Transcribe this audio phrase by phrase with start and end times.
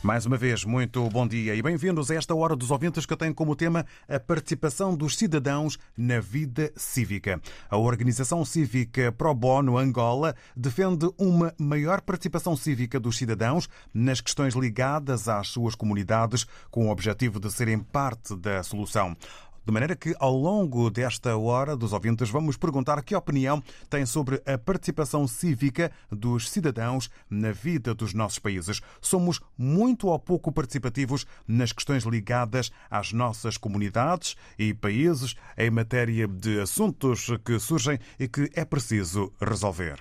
[0.00, 3.32] Mais uma vez, muito bom dia e bem-vindos a esta Hora dos Ouvintes que tem
[3.32, 7.40] como tema a participação dos cidadãos na vida cívica.
[7.68, 14.54] A organização cívica Pro Bono Angola defende uma maior participação cívica dos cidadãos nas questões
[14.54, 19.16] ligadas às suas comunidades, com o objetivo de serem parte da solução.
[19.68, 24.40] De maneira que, ao longo desta hora dos ouvintes, vamos perguntar que opinião tem sobre
[24.46, 28.80] a participação cívica dos cidadãos na vida dos nossos países.
[28.98, 36.26] Somos muito ou pouco participativos nas questões ligadas às nossas comunidades e países em matéria
[36.26, 40.00] de assuntos que surgem e que é preciso resolver.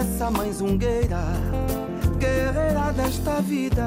[0.00, 1.22] Essa mãe zungueira,
[2.18, 3.86] guerreira desta vida.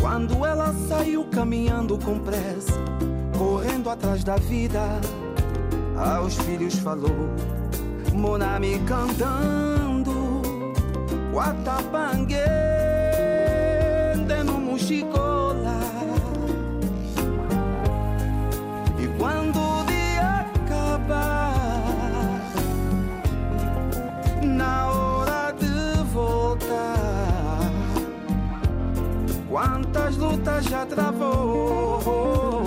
[0.00, 2.72] Quando ela saiu caminhando com pressa,
[3.36, 4.80] correndo atrás da vida,
[5.96, 7.28] aos filhos falou,
[8.14, 10.40] Monami cantando.
[11.32, 12.36] Guatapangue
[14.46, 15.25] no Muxicola
[30.06, 32.65] Quantas lutas já travou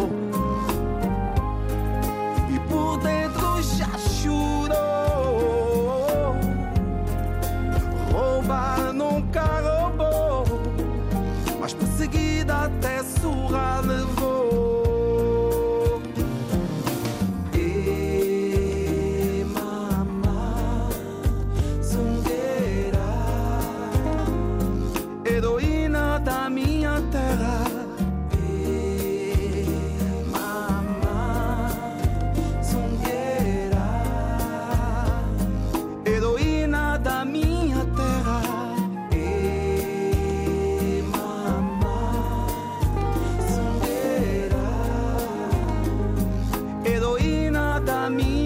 [48.10, 48.39] caminho.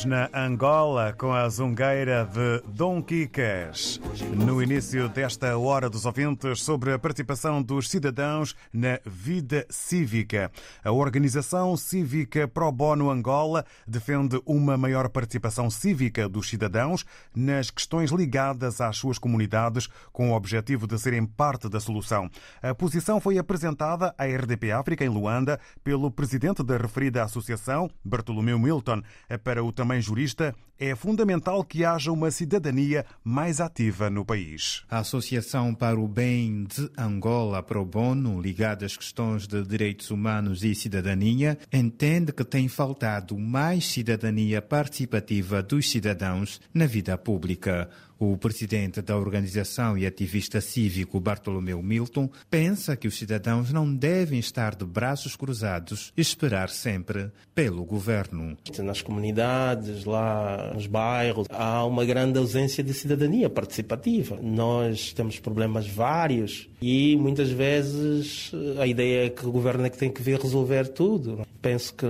[0.00, 0.79] Estamos na Angola
[1.20, 4.00] com a zungueira de Dom Quicas.
[4.34, 10.50] No início desta Hora dos Ouvintes, sobre a participação dos cidadãos na vida cívica.
[10.82, 17.04] A Organização Cívica Pro Bono Angola defende uma maior participação cívica dos cidadãos
[17.36, 22.30] nas questões ligadas às suas comunidades, com o objetivo de serem parte da solução.
[22.62, 28.58] A posição foi apresentada à RDP África, em Luanda, pelo presidente da referida associação, Bartolomeu
[28.58, 29.02] Milton.
[29.44, 34.82] Para o também jurista, é fundamental que haja uma cidadania mais ativa no país.
[34.88, 40.64] A Associação para o Bem de Angola Pro Bono, ligada às questões de direitos humanos
[40.64, 47.90] e cidadania, entende que tem faltado mais cidadania participativa dos cidadãos na vida pública.
[48.22, 54.38] O presidente da organização e ativista cívico Bartolomeu Milton pensa que os cidadãos não devem
[54.38, 58.58] estar de braços cruzados e esperar sempre pelo governo.
[58.80, 64.38] Nas comunidades, lá nos bairros, há uma grande ausência de cidadania participativa.
[64.42, 69.96] Nós temos problemas vários e muitas vezes a ideia é que o governo é que
[69.96, 71.46] tem que vir resolver tudo.
[71.62, 72.06] Penso que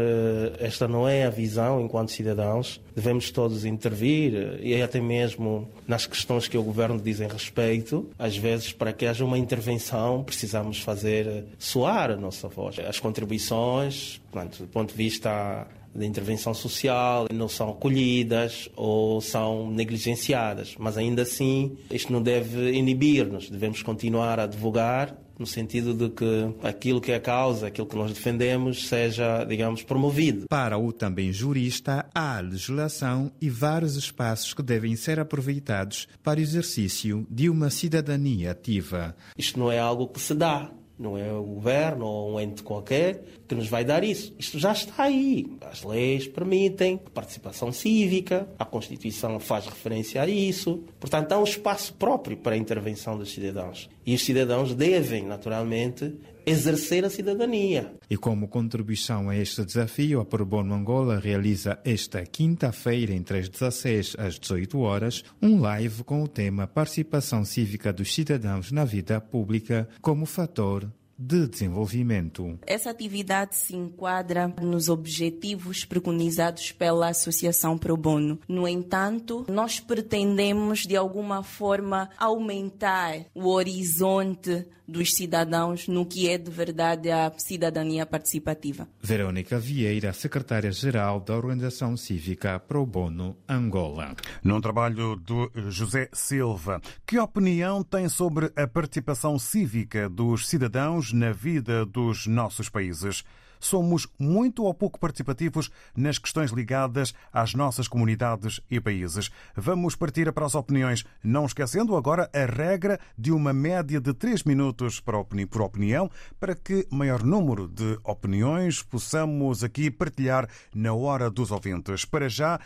[0.58, 2.80] esta não é a visão enquanto cidadãos.
[2.94, 8.08] Devemos todos intervir e até mesmo nas questões que o governo diz em respeito.
[8.18, 12.78] Às vezes, para que haja uma intervenção, precisamos fazer soar a nossa voz.
[12.78, 19.70] As contribuições, portanto, do ponto de vista da intervenção social não são acolhidas ou são
[19.70, 26.10] negligenciadas, mas ainda assim isto não deve inibir-nos, devemos continuar a advogar no sentido de
[26.10, 30.46] que aquilo que é a causa, aquilo que nós defendemos, seja, digamos, promovido.
[30.46, 36.42] Para o também jurista, há legislação e vários espaços que devem ser aproveitados para o
[36.42, 39.16] exercício de uma cidadania ativa.
[39.38, 40.70] Isto não é algo que se dá.
[41.00, 44.34] Não é o governo ou um ente qualquer que nos vai dar isso.
[44.38, 45.46] Isto já está aí.
[45.62, 50.84] As leis permitem participação cívica, a Constituição faz referência a isso.
[51.00, 53.88] Portanto, há um espaço próprio para a intervenção dos cidadãos.
[54.04, 56.14] E os cidadãos devem, naturalmente,
[56.46, 57.94] exercer a cidadania.
[58.08, 63.48] E como contribuição a este desafio, a Pro Bono Angola realiza esta quinta-feira, entre as
[63.48, 69.20] 16 às 18 horas, um live com o tema Participação Cívica dos Cidadãos na Vida
[69.20, 70.90] Pública como fator
[71.20, 72.58] de desenvolvimento.
[72.66, 78.38] Essa atividade se enquadra nos objetivos preconizados pela Associação Pro Bono.
[78.48, 86.36] No entanto, nós pretendemos de alguma forma aumentar o horizonte dos cidadãos no que é
[86.36, 88.88] de verdade a cidadania participativa.
[89.00, 94.16] Verônica Vieira, secretária-geral da Organização Cívica Pro Bono Angola.
[94.42, 101.32] Num trabalho do José Silva, que opinião tem sobre a participação cívica dos cidadãos na
[101.32, 103.24] vida dos nossos países?
[103.60, 109.30] somos muito ou pouco participativos nas questões ligadas às nossas comunidades e países.
[109.54, 114.44] Vamos partir para as opiniões, não esquecendo agora a regra de uma média de 3
[114.44, 115.14] minutos por
[115.62, 122.04] opinião, para que maior número de opiniões possamos aqui partilhar na hora dos ouvintes.
[122.04, 122.58] Para já,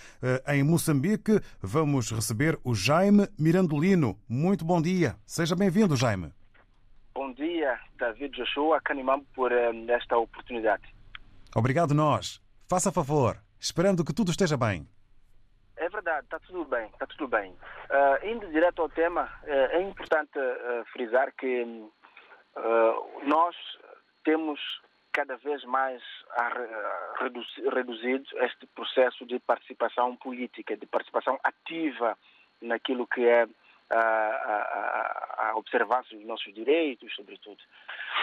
[0.47, 4.17] em Moçambique, vamos receber o Jaime Mirandolino.
[4.29, 5.17] Muito bom dia.
[5.27, 6.44] Seja bem-vindo, Jaime.
[7.17, 10.83] Bom dia, David Joshua, canimamos por uh, esta oportunidade.
[11.55, 12.43] Obrigado nós.
[12.69, 14.89] Faça favor, esperando que tudo esteja bem.
[15.77, 17.53] É verdade, está tudo bem, está tudo bem.
[17.53, 21.65] Uh, indo direto ao tema, uh, é importante uh, frisar que
[23.27, 23.57] nós
[24.25, 24.61] temos
[25.13, 26.01] cada vez mais
[27.73, 32.17] reduzido este processo de participação política, de participação ativa
[32.63, 33.49] naquilo que é
[33.91, 37.59] a, a, a observância dos nossos direitos, sobretudo.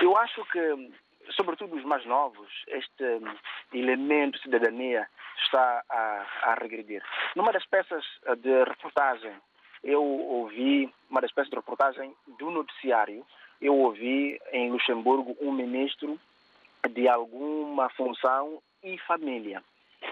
[0.01, 0.91] Eu acho que
[1.35, 3.35] sobretudo os mais novos, este hum,
[3.73, 5.07] elemento de cidadania
[5.43, 7.03] está a, a regredir.
[7.35, 9.33] Numa das peças eh, de reportagem,
[9.83, 13.25] eu ouvi, uma das peças de reportagem do noticiário,
[13.61, 16.19] eu ouvi em Luxemburgo um ministro
[16.89, 19.63] de alguma função e família.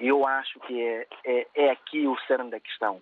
[0.02, 3.02] Eu acho que é, é, é, aqui o cerne da questão.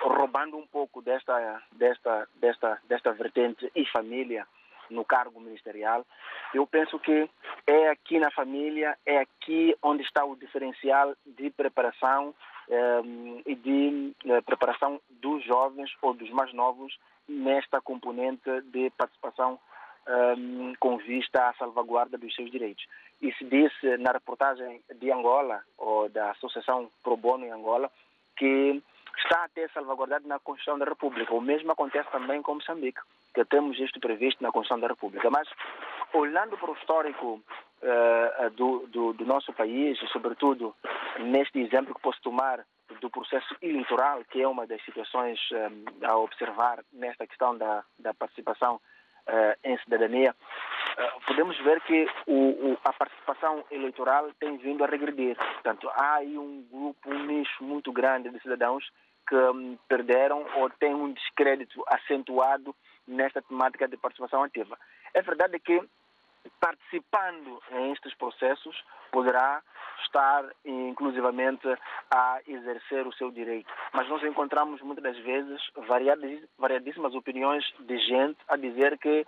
[0.00, 4.46] Roubando um pouco desta, desta, desta, desta vertente e família,
[4.90, 6.04] no cargo ministerial.
[6.54, 7.28] Eu penso que
[7.66, 12.34] é aqui na família, é aqui onde está o diferencial de preparação
[12.68, 16.96] um, e de uh, preparação dos jovens ou dos mais novos
[17.28, 19.58] nesta componente de participação
[20.08, 22.86] um, com vista à salvaguarda dos seus direitos.
[23.20, 27.90] Se disse na reportagem de Angola, ou da Associação Pro Bono em Angola,
[28.36, 28.82] que
[29.18, 31.34] está até salvaguardado na Constituição da República.
[31.34, 33.00] O mesmo acontece também com Moçambique
[33.36, 35.28] que temos isto previsto na Constituição da República.
[35.30, 35.46] Mas,
[36.14, 37.42] olhando para o histórico
[37.82, 40.74] uh, do, do, do, nosso país, e sobretudo
[41.20, 42.64] neste exemplo que posso tomar
[43.02, 47.84] do processo eleitoral, que é uma das situações um, eh, a observar nesta questão da,
[47.98, 48.80] da participação
[49.64, 55.36] em cidadania, uh, podemos ver que o, o, a participação eleitoral tem vindo a regredir.
[55.36, 58.84] Portanto, há aí um grupo, um nicho muito grande de cidadãos
[59.28, 62.74] que um, perderam ou têm um descrédito acentuado
[63.06, 64.78] nesta temática de participação ativa.
[65.14, 65.82] É verdade que
[66.60, 69.62] participando em estes processos poderá
[70.04, 71.66] estar inclusivamente
[72.10, 73.72] a exercer o seu direito.
[73.92, 75.60] Mas nós encontramos muitas das vezes
[76.58, 79.26] variadíssimas opiniões de gente a dizer que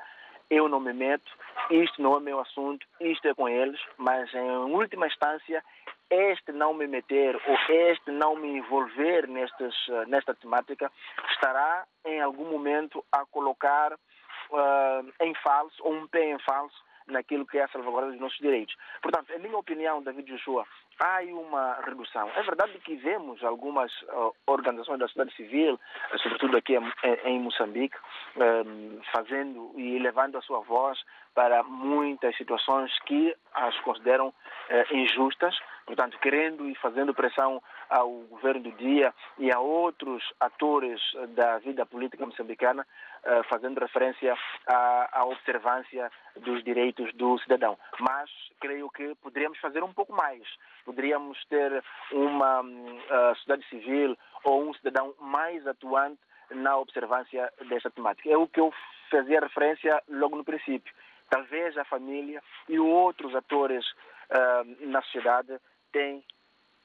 [0.50, 1.30] eu não me meto,
[1.70, 5.62] isto não é meu assunto, isto é com eles, mas em última instância
[6.10, 9.75] este não me meter ou este não me envolver nestas,
[10.06, 10.90] nesta temática
[11.32, 17.46] estará em algum momento a colocar uh, em falso ou um pé em falso naquilo
[17.46, 18.74] que é a salvaguarda dos nossos direitos.
[19.02, 20.66] Portanto, em minha opinião, David Joshua,
[21.00, 22.30] há uma redução.
[22.34, 25.78] É verdade que vemos algumas uh, organizações da sociedade civil,
[26.22, 26.82] sobretudo aqui em,
[27.24, 27.96] em Moçambique,
[28.36, 30.98] um, fazendo e levando a sua voz
[31.34, 35.56] para muitas situações que as consideram uh, injustas,
[35.88, 41.87] portanto, querendo e fazendo pressão ao governo do dia e a outros atores da vida
[41.87, 42.87] política moçambicana,
[43.25, 47.78] uh, fazendo referência à, observância dos direitos do cidadão.
[47.99, 48.30] Mas
[48.61, 50.42] creio que poderíamos fazer um pouco mais
[50.88, 56.18] poderíamos ter uma uh, sociedade civil ou um cidadão mais atuante
[56.50, 58.30] na observância desta temática.
[58.30, 58.73] É o que eu
[59.11, 60.95] fazia referência logo no princípio.
[61.28, 65.59] Talvez a família e outros atores uh, na sociedade
[65.92, 66.23] têm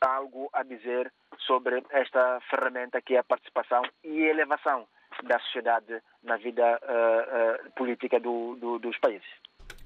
[0.01, 1.11] algo a dizer
[1.45, 4.85] sobre esta ferramenta que é a participação e elevação
[5.23, 9.27] da sociedade na vida uh, uh, política do, do, dos países.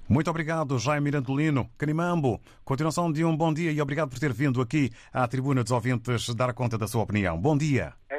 [0.10, 1.70] Muito obrigado, Jaime Mirandolino.
[1.78, 5.72] Canimambo, continuação de um bom dia e obrigado por ter vindo aqui à Tribuna dos
[5.72, 7.38] Ouvintes dar conta da sua opinião.
[7.38, 7.94] Bom dia.
[8.10, 8.17] É,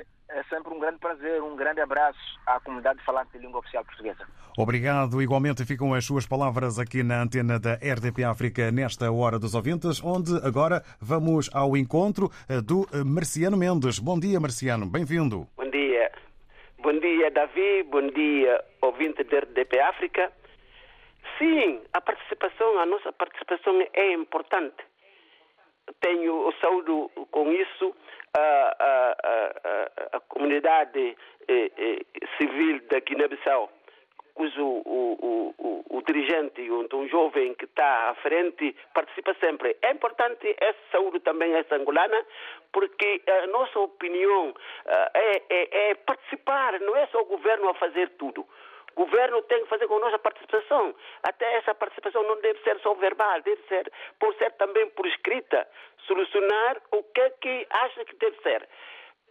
[0.88, 4.26] grande prazer, um grande abraço à comunidade falante de língua oficial portuguesa.
[4.56, 5.20] Obrigado.
[5.20, 10.02] Igualmente ficam as suas palavras aqui na antena da RDP África nesta Hora dos Ouvintes,
[10.02, 13.98] onde agora vamos ao encontro eh, do eh, Marciano Mendes.
[13.98, 14.86] Bom dia, Marciano.
[14.86, 15.46] Bem-vindo.
[15.56, 16.10] Bom dia.
[16.78, 17.82] Bom dia, Davi.
[17.84, 20.32] Bom dia, ouvinte da RDP África.
[21.36, 24.82] Sim, a participação, a nossa participação é importante.
[26.00, 27.94] Tenho saúde com isso
[28.34, 31.16] a, a, a, a comunidade
[31.48, 32.04] eh, eh,
[32.36, 33.70] civil da Guiné-Bissau,
[34.34, 39.76] cujo o, o, o, o dirigente, um, jovem que está à frente, participa sempre.
[39.82, 42.24] É importante essa saúde também, essa angolana,
[42.72, 47.74] porque a nossa opinião uh, é, é, é participar, não é só o governo a
[47.74, 48.46] fazer tudo.
[48.98, 50.92] O governo tem que fazer com a nossa participação.
[51.22, 55.68] Até essa participação não deve ser só verbal, deve ser, por ser também por escrita,
[55.98, 58.68] solucionar o que é que acha que deve ser.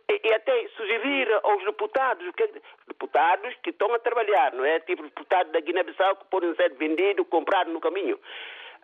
[0.10, 2.50] E, e até sugerir aos deputados, que,
[2.88, 4.80] deputados que estão a trabalhar, não é?
[4.80, 8.18] Tipo deputados da Guiné-Bissau que podem ser vendidos, comprados no caminho.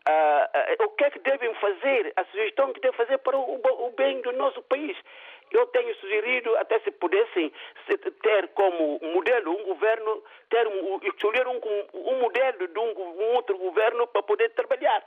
[0.06, 3.56] Uh, uh, o que é que devem fazer, a sugestão que devem fazer para o,
[3.88, 4.98] o bem do nosso país.
[5.54, 7.54] Eu tenho sugerido, até se pudessem
[8.24, 11.62] ter como modelo um governo, ter um, escolher um,
[11.94, 15.06] um modelo de um, um, outro governo para poder trabalhar.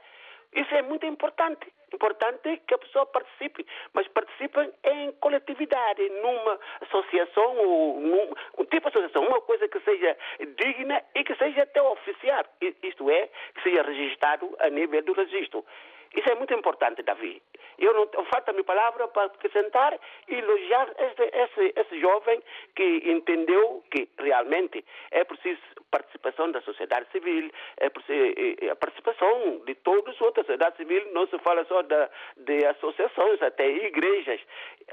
[0.54, 1.66] Isso é muito importante.
[1.92, 8.88] Importante que a pessoa participe, mas participe em coletividade, numa associação ou num um tipo
[8.90, 10.16] de associação, uma coisa que seja
[10.56, 12.44] digna e que seja até oficial.
[12.82, 15.64] Isto é, que seja registrado a nível do registro.
[16.16, 17.42] Isso é muito importante, Davi.
[17.78, 22.42] Eu não falta minha palavra para acrescentar e elogiar esse, esse, esse jovem
[22.74, 29.74] que entendeu que realmente é preciso participação da sociedade civil, é preciso, a participação de
[29.76, 34.40] todos a sociedade civil, não se fala só da, de associações, até igrejas.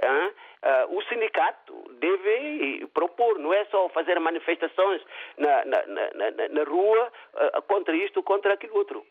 [0.01, 0.33] Hein?
[0.63, 5.01] Uh, o sindicato deve propor, não é só fazer manifestações
[5.37, 9.05] na, na, na, na rua uh, contra isto, contra aquilo outro.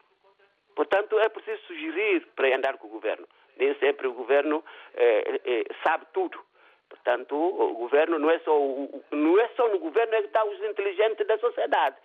[0.75, 3.26] Portanto, é preciso sugerir para andar com o governo.
[3.57, 4.64] Nem sempre o governo
[4.95, 6.38] eh, eh, sabe tudo.
[6.88, 8.59] Portanto, o governo não é só
[9.11, 11.97] não é só no governo é que estão os inteligentes da sociedade.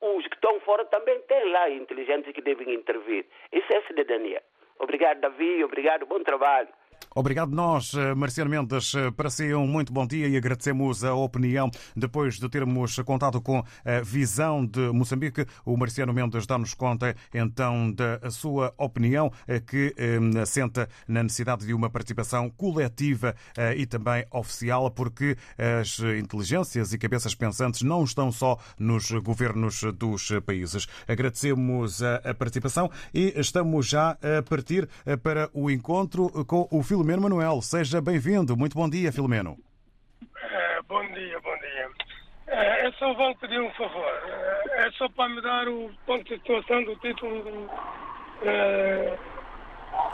[0.00, 3.26] Os que estão fora também têm lá inteligentes que devem intervir.
[3.52, 4.42] Isso é cidadania.
[4.78, 5.64] Obrigado, Davi.
[5.64, 6.06] Obrigado.
[6.06, 6.68] Bom trabalho.
[7.14, 11.14] Obrigado nós, eh, Marciano Mendes, eh, para si um muito bom dia e agradecemos a
[11.14, 15.46] opinião depois de termos contado com a visão de Moçambique.
[15.64, 19.94] O Marciano Mendes dá-nos conta então da sua opinião eh, que
[20.40, 23.34] assenta na necessidade de uma participação coletiva
[23.76, 25.36] e também oficial, porque
[25.80, 30.86] as inteligências e cabeças pensantes não estão só nos governos dos países.
[31.06, 34.88] Agradecemos a participação e estamos já a partir
[35.22, 37.60] para o encontro com o Filomeno Manuel.
[37.60, 38.56] Seja bem-vindo.
[38.56, 39.58] Muito bom dia, Filomeno.
[40.40, 41.90] É, bom dia, bom dia.
[42.46, 44.12] É, é só vou pedir um favor.
[44.76, 47.68] É, é só para me dar o ponto de situação do título do,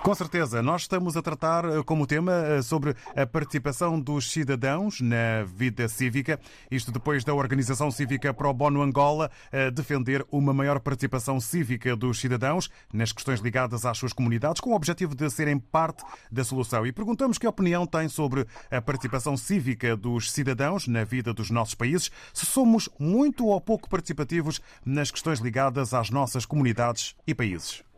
[0.02, 5.00] com certeza, nós estamos a tratar eh, como tema eh, sobre a participação dos cidadãos
[5.00, 10.80] na vida cívica, isto depois da Organização Cívica Pro Bono Angola eh, defender uma maior
[10.80, 15.58] participação cívica dos cidadãos nas questões ligadas às suas comunidades, com o objetivo de serem
[15.58, 16.86] parte da solução.
[16.86, 21.74] E perguntamos que opinião tem sobre a participação cívica dos cidadãos na vida dos nossos
[21.74, 27.89] países, se somos muito ou pouco participativos nas questões ligadas às nossas comunidades e países.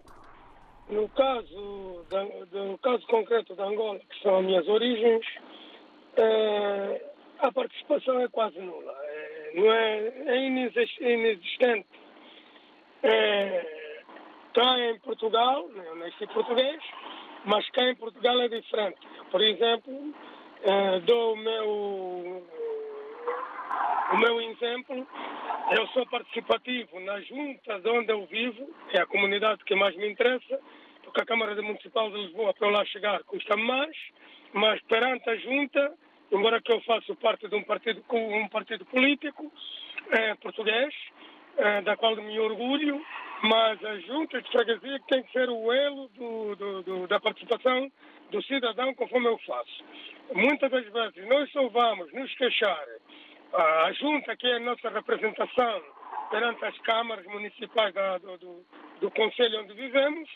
[0.93, 2.05] No caso,
[2.53, 5.25] no caso concreto da Angola, que são as minhas origens,
[6.19, 7.03] é,
[7.39, 8.95] a participação é quase nula.
[9.01, 11.89] É, não é, é inexistente.
[13.03, 14.03] É,
[14.53, 16.83] cá em Portugal, eu nasci português,
[17.47, 19.01] mas cá em Portugal é diferente.
[19.31, 20.15] Por exemplo,
[20.63, 22.45] é, dou o meu,
[24.13, 25.07] o meu exemplo.
[25.71, 30.61] Eu sou participativo nas juntas onde eu vivo, é a comunidade que mais me interessa,
[31.13, 33.95] porque a Câmara Municipal de Lisboa, para lá chegar, custa mais,
[34.55, 35.93] mas perante a junta,
[36.33, 39.53] embora que eu faça parte de um partido, um partido político
[40.11, 40.95] é, português,
[41.59, 43.05] é, da qual me orgulho,
[43.43, 47.93] mas a junta de freguesia tem que ser o elo do, do, do, da participação
[48.31, 49.85] do cidadão conforme eu faço.
[50.35, 52.87] Muitas das vezes nós só vamos nos queixar,
[53.53, 55.83] a junta que é a nossa representação
[56.31, 58.65] perante as câmaras municipais da, do, do,
[58.99, 60.27] do Conselho onde vivemos,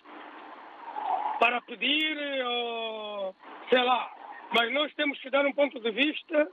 [1.39, 3.35] para pedir, ou,
[3.69, 4.11] sei lá.
[4.55, 6.49] Mas nós temos que dar um ponto de vista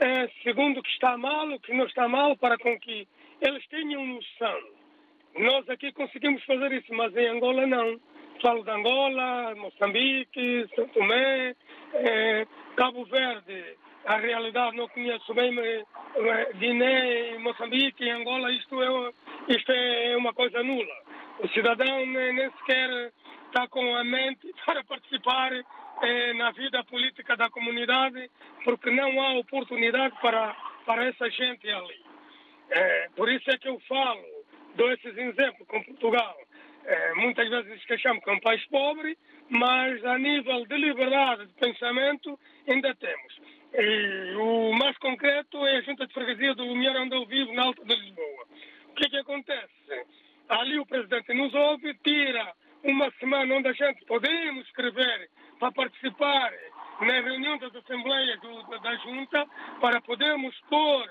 [0.00, 3.08] é, segundo o que está mal, o que não está mal, para com que
[3.40, 4.58] eles tenham noção.
[5.38, 8.00] Nós aqui conseguimos fazer isso, mas em Angola não.
[8.42, 11.54] Falo de Angola, Moçambique, São Tomé,
[11.94, 12.46] é,
[12.76, 13.76] Cabo Verde.
[14.04, 15.84] A realidade não conheço bem, mas
[16.58, 19.12] Guiné, Moçambique Angola, isto é,
[19.48, 20.94] isto é uma coisa nula.
[21.40, 23.12] O cidadão nem, nem sequer
[23.46, 25.52] está com a mente para participar
[26.02, 28.30] eh, na vida política da comunidade,
[28.64, 30.54] porque não há oportunidade para,
[30.84, 32.04] para essa gente ali.
[32.70, 34.24] Eh, por isso é que eu falo,
[34.74, 36.36] dou esses exemplos com Portugal.
[36.84, 39.16] Eh, muitas vezes queixamos que é um país pobre,
[39.48, 43.40] mas a nível de liberdade de pensamento ainda temos.
[43.74, 47.64] E o mais concreto é a junta de freguesia do Lumiar, onde eu vivo, na
[47.64, 48.46] Alta de Lisboa.
[48.88, 50.06] O que é que acontece?
[50.48, 52.54] Ali o presidente nos ouve, tira
[52.86, 56.52] uma semana onde a gente podemos escrever para participar
[57.00, 59.46] na reunião das assembleias do, da Junta,
[59.80, 61.08] para podermos pôr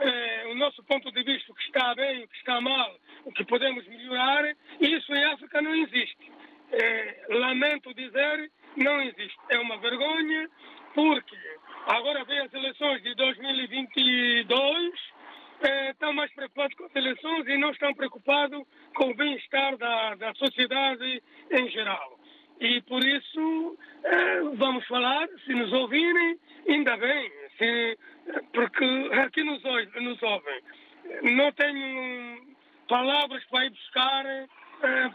[0.00, 3.32] eh, o nosso ponto de vista, o que está bem, o que está mal, o
[3.32, 4.44] que podemos melhorar,
[4.80, 6.32] isso em África não existe.
[6.70, 9.38] Eh, lamento dizer, não existe.
[9.48, 10.48] É uma vergonha,
[10.94, 11.36] porque
[11.86, 15.17] agora vem as eleições de 2022 eh,
[15.62, 18.62] estão mais preocupados com as eleições e não estão preocupados
[18.94, 22.18] com o bem-estar da, da sociedade em geral.
[22.60, 27.98] E por isso eh, vamos falar, se nos ouvirem, ainda bem, se,
[28.52, 30.60] porque aqui nos, nos ouvem.
[31.22, 32.56] Não tenho
[32.88, 34.48] palavras para ir buscar eh,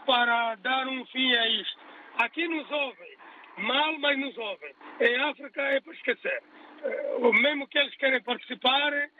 [0.06, 1.80] para dar um fim a isto.
[2.18, 3.16] Aqui nos ouvem,
[3.58, 4.72] mal, mas nos ouvem.
[5.00, 6.42] Em África é para esquecer.
[6.82, 9.10] Eh, o mesmo que eles querem participar, eh,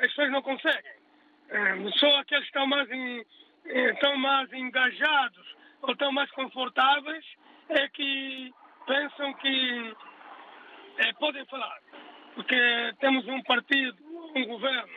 [0.00, 0.92] as pessoas não conseguem.
[1.50, 3.24] Eh, só aqueles que estão mais, em-
[3.66, 7.24] eh, estão mais engajados ou estão mais confortáveis
[7.68, 8.52] é que
[8.86, 9.94] pensam que
[10.98, 11.78] eh, podem falar.
[12.34, 12.56] Porque
[13.00, 13.96] temos um partido,
[14.34, 14.88] um governo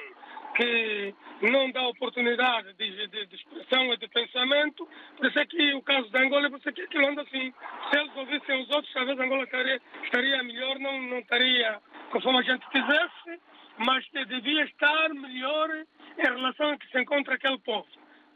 [0.56, 4.88] que não dá oportunidade de, de, de expressão e de pensamento.
[5.16, 7.54] Por isso é que o caso da Angola, por isso é que aquilo anda assim.
[7.92, 11.80] Se eles ouvissem os outros, talvez a Angola estaria, estaria melhor, não, não estaria
[12.12, 13.40] conforme a gente quisesse,
[13.78, 15.70] mas devia estar melhor
[16.18, 17.88] em relação a que se encontra aquele povo.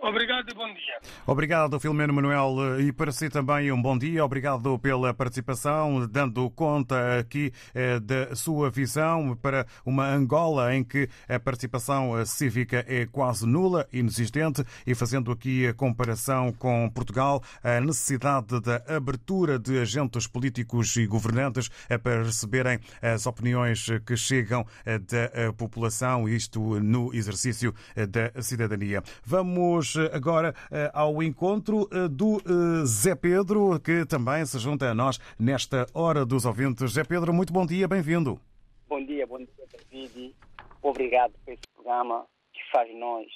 [0.01, 0.99] Obrigado e bom dia.
[1.27, 4.25] Obrigado, Filomeno Manuel, e para si também um bom dia.
[4.25, 11.07] Obrigado pela participação, dando conta aqui eh, da sua visão para uma Angola em que
[11.29, 17.43] a participação eh, cívica é quase nula, inexistente, e fazendo aqui a comparação com Portugal,
[17.63, 24.17] a necessidade da abertura de agentes políticos e governantes eh, para receberem as opiniões que
[24.17, 29.03] chegam eh, da eh, população, isto no exercício eh, da cidadania.
[29.23, 32.39] Vamos eh, agora eh, ao encontro eh, do
[32.85, 36.93] Zé Pedro, que também se junta a nós nesta hora dos ouvintes.
[36.93, 38.39] Zé Pedro, muito bom dia, bem-vindo.
[38.87, 40.35] Bom dia, bom dia, David.
[40.81, 43.27] Obrigado por esse programa que faz nós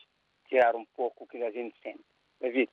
[0.50, 2.04] tirar um pouco o que a gente sente.
[2.42, 2.70] David,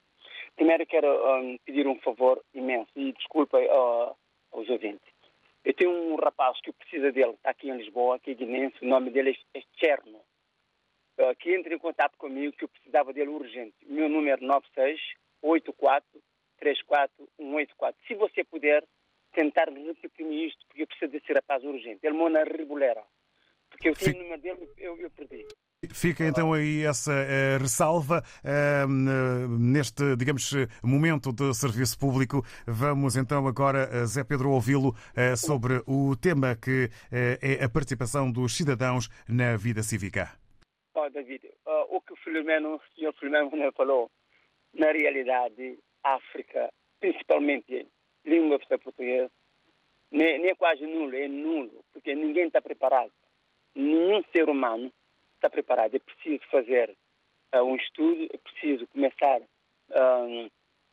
[0.56, 4.14] primeiro quero hum, pedir um favor imenso e desculpa uh,
[4.52, 5.12] aos ouvintes.
[5.64, 8.88] Eu tenho um rapaz que precisa dele, está aqui em Lisboa, que é guinense, o
[8.88, 10.20] nome dele é Cherno,
[11.22, 13.74] uh, que entra em contato comigo que eu precisava dele urgente.
[13.86, 14.46] Meu número é
[15.42, 17.94] 9684341184.
[18.06, 18.84] Se você puder,
[19.32, 22.00] tentar repetir-me isto, porque eu preciso desse rapaz urgente.
[22.02, 23.02] Ele mora na Reboleira.
[23.70, 25.46] Porque eu tenho o número dele, eu, eu perdi.
[25.90, 28.86] Fica então aí essa eh, ressalva eh,
[29.48, 32.44] neste, digamos, momento de serviço público.
[32.66, 37.68] Vamos então agora, eh, Zé Pedro, ouvi-lo eh, sobre o tema que eh, é a
[37.68, 40.41] participação dos cidadãos na vida cívica.
[41.02, 44.08] Ó, David, uh, o que o Filomeno, o senhor Filomeno falou,
[44.72, 47.88] na realidade, África, principalmente
[48.24, 49.28] língua portuguesa,
[50.12, 53.10] nem, nem é quase nulo, é nulo, porque ninguém está preparado.
[53.74, 54.92] Nenhum ser humano
[55.34, 55.96] está preparado.
[55.96, 56.96] É preciso fazer
[57.52, 59.42] uh, um estudo, é preciso começar
[59.90, 60.26] a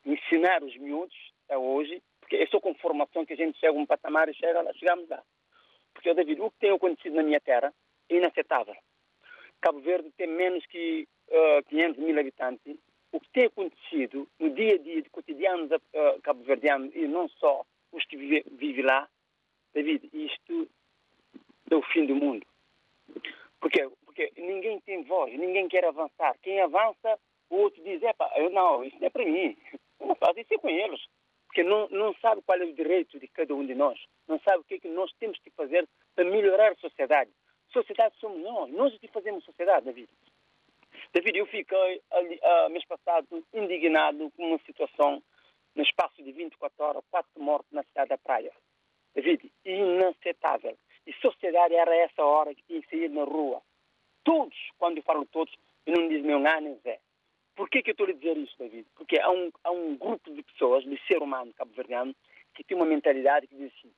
[0.07, 1.15] ensinar os miúdos
[1.51, 4.33] a hoje, porque é só com formação que a gente chega a um patamar e
[4.33, 5.21] chega lá, chegamos lá.
[5.93, 7.71] Porque, David, o que tem acontecido na minha terra
[8.09, 8.75] é inaceitável.
[9.61, 12.77] Cabo Verde tem menos que uh, 500 mil habitantes.
[13.11, 17.65] O que tem acontecido no dia a dia, de cotidiano uh, cabo-verdiano, e não só
[17.91, 19.09] os que vivem vive lá,
[19.73, 20.69] David, isto
[21.71, 22.45] é o fim do mundo.
[23.59, 26.37] Porque, porque ninguém tem voz, ninguém quer avançar.
[26.41, 27.19] Quem avança,
[27.49, 29.57] o outro diz, Epa, eu não, isso não é para mim.
[29.99, 31.01] Eu não faço isso é com eles.
[31.47, 33.99] Porque não, não sabe qual é o direito de cada um de nós.
[34.27, 37.31] Não sabe o que é que nós temos que fazer para melhorar a sociedade.
[37.71, 38.71] Sociedade somos nós.
[38.71, 40.09] Nós é que fazemos sociedade, David.
[41.13, 45.21] David, eu fiquei, ali, uh, mês passado, indignado com uma situação
[45.75, 48.51] no espaço de 24 horas, quatro mortos na cidade da Praia.
[49.13, 50.77] David, inaceitável.
[51.05, 53.61] E sociedade era essa hora que tinha que sair na rua.
[54.23, 55.53] Todos, quando eu falo todos,
[55.85, 56.99] eu não diz meu nome, Zé.
[57.55, 58.87] Por que, que eu estou a dizer isso, David?
[58.95, 62.15] Porque há um, há um grupo de pessoas, de ser humano cabo-verdiano,
[62.53, 63.91] que tem uma mentalidade que diz assim,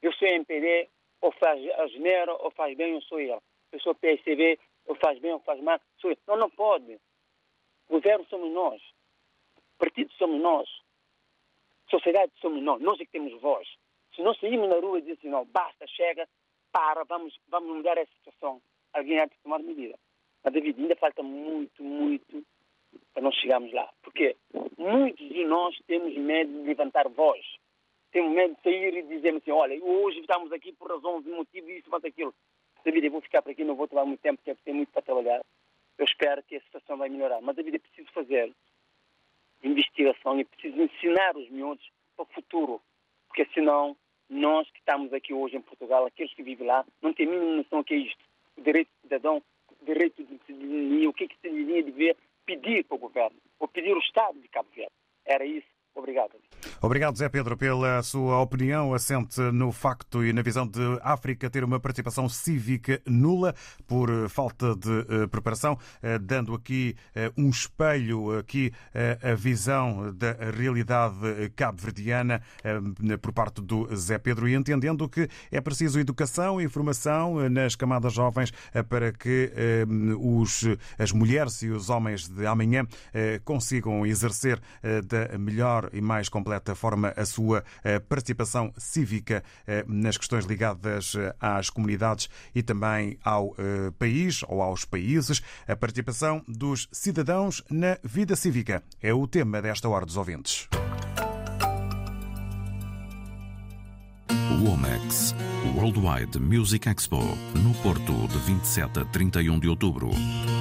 [0.00, 0.88] eu sou MPD,
[1.24, 3.42] ou faz asneira, ou faz bem, eu sou eu.
[3.72, 6.18] Eu sou PSCB, ou faz bem, ou faz mal, sou eu.
[6.28, 7.00] Não, não pode.
[7.88, 8.82] Governo somos nós.
[9.78, 10.68] Partido somos nós.
[11.88, 12.82] Sociedade somos nós.
[12.82, 13.66] Nós é que temos voz.
[14.14, 16.28] Se nós saímos na rua e dizemos assim, não, basta, chega,
[16.70, 18.60] para, vamos, vamos mudar essa situação.
[18.92, 19.98] Alguém há de tomar medida.
[20.42, 22.44] Mas, David, ainda falta muito, muito
[23.14, 23.90] para nós chegarmos lá.
[24.02, 24.36] Porque
[24.76, 27.42] muitos de nós temos medo de levantar voz.
[28.14, 31.68] Temos medo de sair e dizermos assim, olha, hoje estamos aqui por razões de motivo,
[31.68, 32.32] isso, mas aquilo.
[32.84, 35.02] David, eu vou ficar por aqui, não vou tomar muito tempo, porque tenho muito para
[35.02, 35.40] trabalhar.
[35.98, 37.40] Eu espero que a situação vai melhorar.
[37.40, 38.54] Mas, David, é preciso fazer
[39.64, 42.80] investigação e preciso ensinar os miúdos para o futuro.
[43.26, 43.96] Porque senão,
[44.30, 47.56] nós que estamos aqui hoje em Portugal, aqueles que vivem lá, não têm a mínima
[47.56, 48.24] noção do que é isto.
[48.56, 49.42] O direito de cidadão,
[49.82, 53.36] o direito de cidadania, o que é que a cidadania deveria pedir para o governo,
[53.58, 54.92] ou pedir ao Estado de Cabo Verde.
[55.24, 55.73] Era isso.
[55.94, 56.34] Obrigado.
[56.80, 61.62] Obrigado, Zé Pedro, pela sua opinião assente no facto e na visão de África ter
[61.62, 63.54] uma participação cívica nula
[63.86, 66.96] por falta de uh, preparação, uh, dando aqui
[67.36, 68.72] um espelho, aqui
[69.22, 72.42] a visão da realidade cabo-verdiana
[73.20, 78.12] por parte do Zé Pedro e entendendo que é preciso educação e informação nas camadas
[78.12, 78.52] jovens
[78.88, 79.52] para que
[80.18, 80.64] os,
[80.98, 82.86] as mulheres e os homens de amanhã
[83.44, 90.16] consigam exercer da melhor e mais completa forma a sua eh, participação cívica eh, nas
[90.16, 93.54] questões ligadas eh, às comunidades e também ao
[93.98, 95.42] país ou aos países.
[95.66, 100.68] A participação dos cidadãos na vida cívica é o tema desta Hora dos Ouvintes.
[104.60, 105.34] Womex,
[105.76, 107.20] Worldwide Music Expo,
[107.62, 110.10] no Porto, de 27 a 31 de outubro.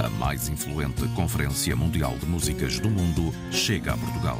[0.04, 4.40] A mais influente conferência mundial de músicas do mundo chega a Portugal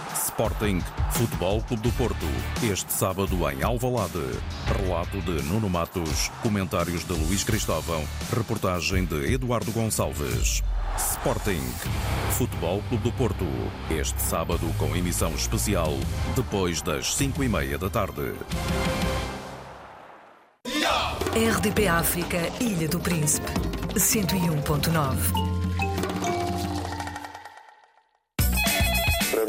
[0.31, 2.25] Sporting Futebol Clube do Porto,
[2.63, 4.23] este sábado em Alvalade.
[4.65, 8.01] Relato de Nuno Matos, comentários de Luís Cristóvão,
[8.33, 10.63] reportagem de Eduardo Gonçalves.
[10.97, 11.61] Sporting
[12.37, 13.45] Futebol Clube do Porto,
[13.89, 15.91] este sábado com emissão especial,
[16.33, 18.33] depois das 5 e meia da tarde.
[21.35, 23.51] RDP África, Ilha do Príncipe,
[23.95, 25.60] 101.9.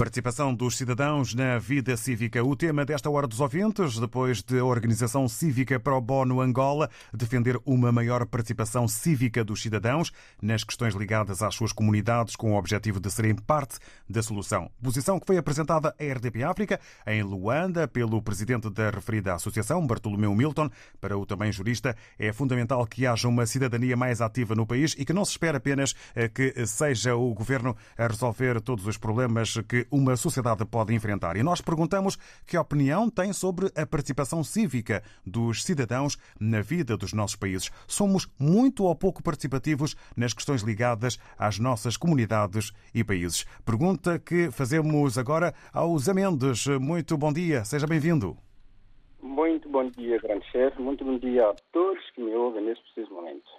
[0.00, 2.42] Participação dos cidadãos na vida cívica.
[2.42, 7.60] O tema desta hora dos ouvintes, depois de a Organização Cívica Pro Bono Angola defender
[7.66, 10.10] uma maior participação cívica dos cidadãos
[10.40, 14.70] nas questões ligadas às suas comunidades, com o objetivo de serem parte da solução.
[14.82, 20.34] Posição que foi apresentada à RDP África, em Luanda, pelo presidente da referida associação, Bartolomeu
[20.34, 20.70] Milton.
[20.98, 25.04] Para o também jurista, é fundamental que haja uma cidadania mais ativa no país e
[25.04, 29.58] que não se espere apenas eh, que seja o governo a resolver todos os problemas
[29.68, 31.36] que uma sociedade pode enfrentar.
[31.36, 37.12] E nós perguntamos que opinião tem sobre a participação cívica dos cidadãos na vida dos
[37.12, 37.70] nossos países.
[37.86, 43.44] Somos muito ou pouco participativos nas questões ligadas às nossas comunidades e países.
[43.64, 46.66] Pergunta que fazemos agora ao Zé Mendes.
[46.66, 48.36] Muito bom dia, seja bem-vindo.
[49.22, 50.80] Muito bom dia, grande chefe.
[50.80, 53.50] Muito bom dia a todos que me ouvem nesse preciso momento.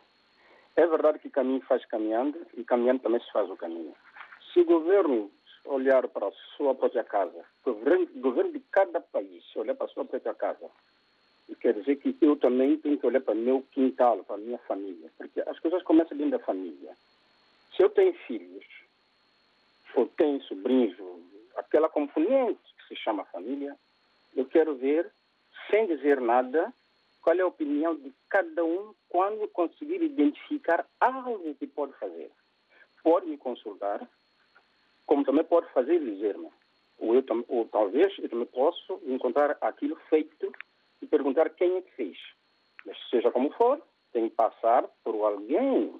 [0.75, 3.93] É verdade que caminho faz caminhando e caminhando também se faz o caminho.
[4.53, 5.29] Se o governo
[5.65, 10.05] olhar para a sua própria casa, governo, governo de cada país olhar para a sua
[10.05, 10.69] própria casa,
[11.49, 14.39] e quer dizer que eu também tenho que olhar para o meu quintal, para a
[14.39, 16.95] minha família, porque as coisas começam dentro da família.
[17.75, 18.65] Se eu tenho filhos,
[19.95, 20.95] ou tenho sobrinhos,
[21.55, 23.75] aquela componente que se chama família,
[24.35, 25.11] eu quero ver,
[25.69, 26.73] sem dizer nada,
[27.21, 32.31] qual é a opinião de cada um quando conseguir identificar algo que pode fazer.
[33.03, 34.07] Pode me consultar,
[35.05, 36.49] como também pode fazer dizer-me.
[36.99, 40.51] Ou, eu, ou talvez eu também posso encontrar aquilo feito
[41.01, 42.17] e perguntar quem é que fez.
[42.85, 43.81] Mas seja como for,
[44.13, 45.99] tem que passar por alguém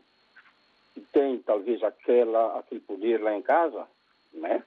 [0.93, 3.87] que tem talvez aquela, aquele poder lá em casa,
[4.33, 4.63] né?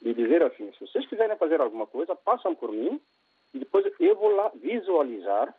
[0.00, 3.00] De dizer assim, se vocês quiserem fazer alguma coisa, passam por mim
[3.54, 5.54] e depois eu vou lá visualizar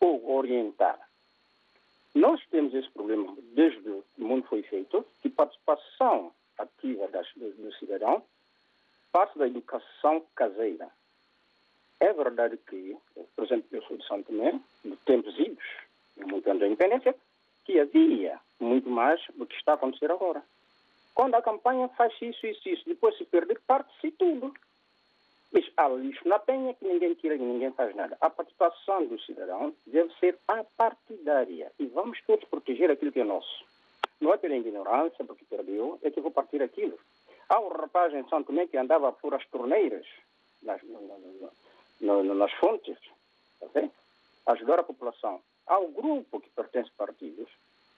[0.00, 0.98] ou orientar.
[2.14, 7.72] Nós temos esse problema desde o mundo foi feito, que participação ativa das, do, do
[7.74, 8.22] cidadão
[9.12, 10.88] parte da educação caseira.
[11.98, 12.96] É verdade que,
[13.36, 15.64] por exemplo, eu sou de São Tomé, de tempos idos,
[16.16, 17.14] muito antes da independência,
[17.64, 20.42] que havia muito mais do que está a acontecer agora.
[21.14, 24.54] Quando a campanha faz isso, isso, isso, depois se perder, parte-se tudo.
[25.52, 28.16] Mas há lixo na penha que ninguém tira e ninguém faz nada.
[28.20, 33.64] A participação do cidadão deve ser apartidária e vamos todos proteger aquilo que é nosso.
[34.20, 36.98] Não é pela ignorância, porque perdeu, é que vou partir aquilo.
[37.48, 40.06] Há um rapaz em São Tomé que andava por as torneiras,
[40.62, 42.98] nas, no, no, nas fontes,
[43.58, 43.88] tá
[44.46, 45.40] ajudar a população.
[45.66, 47.48] Há um grupo que pertence a partidos,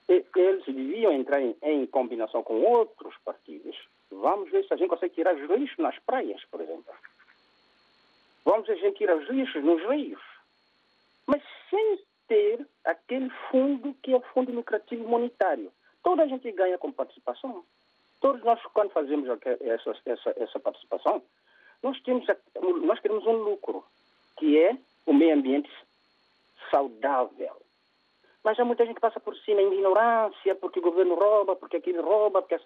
[0.09, 3.75] e eles deviam entrar em, em, combinação com outros partidos.
[4.11, 6.93] Vamos ver se a gente consegue tirar os lixos nas praias, por exemplo.
[8.45, 10.21] Vamos a gente tirar os lixos nos rios.
[11.25, 15.71] Mas sem ter aquele fundo que é o Fundo Lucrativo Monetário.
[16.03, 17.63] Toda a gente ganha com participação.
[18.19, 19.27] Todos nós, quando fazemos
[19.61, 21.21] essa, essa, essa participação,
[21.81, 22.25] nós, temos,
[22.83, 23.83] nós queremos um lucro,
[24.37, 25.69] que é o meio ambiente
[26.71, 27.61] saudável.
[28.43, 31.77] Mas há muita gente que passa por cima em ignorância, porque o governo rouba, porque
[31.77, 32.59] aquele rouba, porque...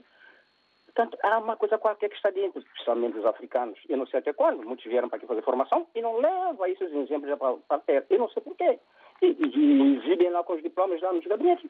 [0.85, 3.79] Portanto, há uma coisa qualquer que está dentro, especialmente os africanos.
[3.87, 6.91] Eu não sei até quando, muitos vieram para aqui fazer formação e não levam esses
[6.91, 8.11] exemplos para, para perto.
[8.11, 8.79] Eu não sei porquê.
[9.21, 11.69] E, e, e lá com os diplomas lá nos gabinetes.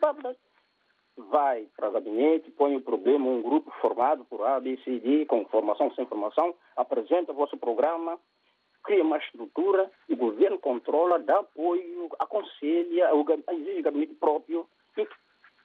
[1.18, 5.26] Vai para o gabinete, põe o problema, um grupo formado por A, B, C, D,
[5.26, 8.20] com formação, sem formação, apresenta o vosso programa,
[8.84, 13.10] cria uma estrutura, o governo controla, dá apoio, aconselha,
[13.52, 15.08] exige gabinete próprio e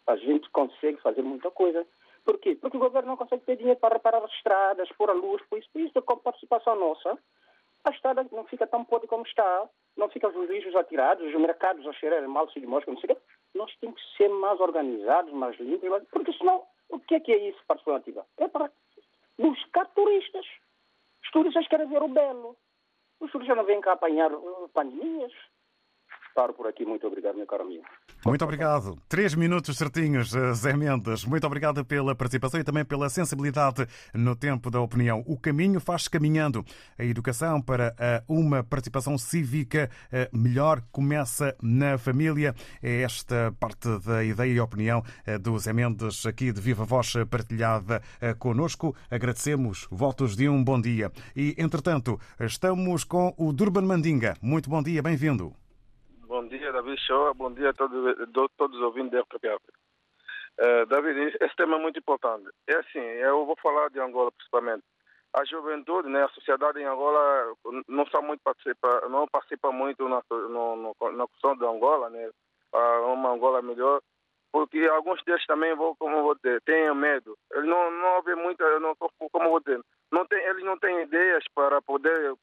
[0.06, 1.86] a gente consegue fazer muita coisa.
[2.24, 2.56] Por quê?
[2.60, 5.58] Porque o governo não consegue ter dinheiro para reparar as estradas, pôr a luz, por
[5.58, 7.18] isso, por isso com participação nossa,
[7.84, 11.86] a estrada não fica tão podre como está, não ficam os lixos atirados, os mercados
[11.86, 13.16] a cheirar mal se de não sei o quê.
[13.54, 17.48] Nós temos que ser mais organizados, mais limpos, porque senão, o que é que é
[17.48, 18.24] isso, participação?
[18.38, 18.70] É para
[19.38, 20.46] buscar turistas.
[21.22, 22.56] Os turistas querem ver o belo.
[23.20, 25.32] Os turistas não vêm cá apanhar uh, pandemias.
[26.34, 26.84] Paro por aqui.
[26.84, 27.84] Muito obrigado, meu caro amigo.
[28.24, 28.96] Muito obrigado.
[29.08, 31.24] Três minutos certinhos, eh, Zé Mendes.
[31.24, 35.22] Muito obrigado pela participação e também pela sensibilidade no tempo da opinião.
[35.26, 36.64] O caminho faz-se caminhando.
[36.98, 42.54] A educação para eh, uma participação cívica eh, melhor começa na família.
[42.82, 45.02] É esta parte da ideia e opinião
[45.40, 48.02] do Zé Mendes aqui de Viva Voz partilhada
[48.38, 48.94] conosco.
[49.10, 49.86] Agradecemos.
[49.90, 51.10] Votos de um bom dia.
[51.36, 54.36] E, entretanto, estamos com o Durban Mandinga.
[54.40, 55.61] Muito bom dia, bem-vindo.
[56.72, 57.34] David Show.
[57.34, 58.16] Bom dia a todos,
[58.56, 59.44] todos os ouvintes da RTP.
[60.58, 62.48] Uh, David, esse tema é muito importante.
[62.66, 64.82] É assim, eu vou falar de Angola principalmente.
[65.34, 67.54] A juventude, né, a sociedade em Angola
[67.88, 72.30] não está muito participa, não participa muito na, no, no, na questão de Angola, né,
[72.72, 74.02] uma Angola melhor,
[74.52, 77.36] porque alguns deles também vou, como vou dizer, têm medo.
[77.52, 79.80] Eles não não vê muita, não como vou dizer,
[80.12, 82.34] não tem, eles não têm ideias para poder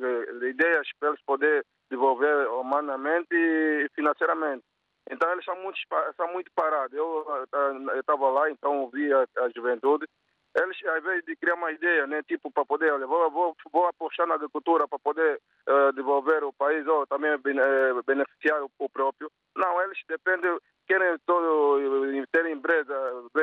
[0.00, 4.64] eh, ideias para eles poder desenvolver humanamente e financeiramente.
[5.10, 5.78] Então eles são muito,
[6.16, 6.96] são muito parados.
[6.96, 7.24] Eu
[7.94, 10.06] estava lá, então vi a, a, juventude.
[10.54, 13.86] Eles, ao invés de criar uma ideia, né, tipo, para poder, olha, vou, vou, vou
[13.86, 18.88] apostar na agricultura para poder uh, desenvolver o país ou também uh, beneficiar o, o,
[18.90, 19.30] próprio.
[19.56, 21.80] Não, eles dependem, querem todo,
[22.30, 22.94] ter empresa,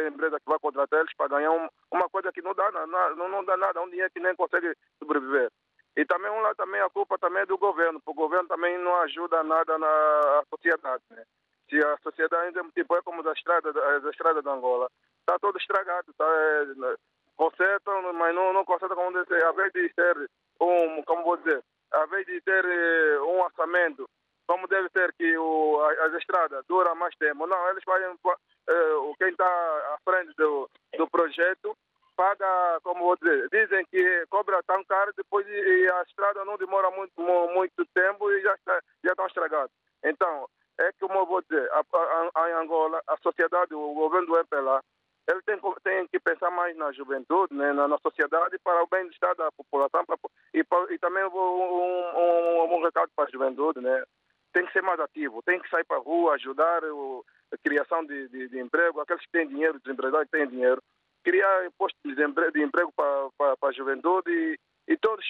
[0.08, 2.70] empresa que vai contratar eles para ganhar um, uma coisa que não dá,
[3.16, 5.50] não, não, dá nada, um dinheiro que nem consegue sobreviver.
[5.98, 8.96] E também um também a culpa também é do governo, porque o governo também não
[9.02, 11.04] ajuda nada na sociedade.
[11.10, 11.24] Né?
[11.70, 16.12] Se a sociedade tipo, é como as estradas, as estradas da Angola, está todo estragado,
[16.18, 16.96] tá, é, né,
[17.38, 20.30] consertam, mas não, não consertam como deve ser, ao invés de ter
[20.60, 24.10] um, como vou dizer, ao de ter eh, um orçamento,
[24.48, 27.48] como deve ser que o, as estradas duram mais tempo.
[27.48, 31.76] Não, eles fazem, eh, quem está à frente do, do projeto
[32.16, 36.92] paga, como vou dizer, dizem que cobra tão caro, depois e a estrada não demora
[36.92, 39.72] muito, muito tempo e já, está, já estão estragados.
[40.04, 40.46] Então,
[40.80, 43.18] é como eu vou dizer, a, a, a Angola, a
[43.50, 44.82] sociedade, o governo do MPLA,
[45.28, 49.36] ele tem, tem que pensar mais na juventude, né, na, na sociedade, para o bem-estar
[49.36, 50.18] da população para,
[50.54, 54.04] e, e também um, um, um, recado para a juventude, né?
[54.52, 58.04] Tem que ser mais ativo, tem que sair para a rua, ajudar o, a criação
[58.06, 60.82] de, de, de emprego, aqueles que têm dinheiro, os empresários que têm dinheiro,
[61.24, 64.58] criar postos de emprego, de emprego para, para, para a juventude e,
[64.88, 65.28] e todos,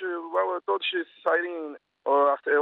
[0.65, 0.87] todos
[1.21, 1.75] saírem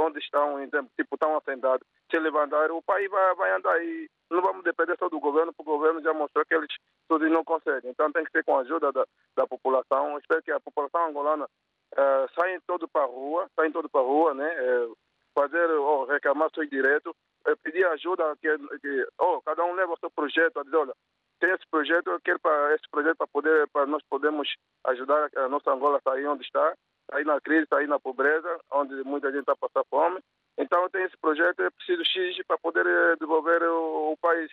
[0.00, 0.58] onde estão,
[0.96, 5.08] tipo, estão assentados, se levantar, o país vai, vai andar e não vamos depender só
[5.08, 6.68] do governo, porque o governo já mostrou que eles
[7.08, 7.90] todos não conseguem.
[7.90, 9.06] Então tem que ser com a ajuda da,
[9.36, 10.18] da população.
[10.18, 14.04] Espero que a população angolana uh, saia todo para a rua, saia todo para a
[14.04, 14.48] rua, né?
[14.60, 14.96] Uh,
[15.34, 17.12] fazer, oh, reclamar seus direitos,
[17.46, 18.48] uh, pedir ajuda, que,
[18.80, 20.92] que oh, cada um leva o seu projeto, a dizer, olha,
[21.40, 24.48] tem esse projeto, eu quero para esse projeto para poder para nós podemos
[24.84, 26.74] ajudar a nossa Angola a sair onde está,
[27.10, 30.20] sair na crise, sair na pobreza, onde muita gente está passando fome.
[30.58, 34.50] Então tem esse projeto, é preciso X para poder eh, desenvolver o, o, país.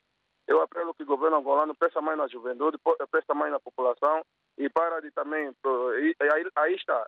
[0.48, 2.78] Eu apelo que o governo angolano peça mais na juventude,
[3.12, 4.22] peça mais na população
[4.58, 5.50] e para de também.
[6.00, 7.06] E, aí, aí, está.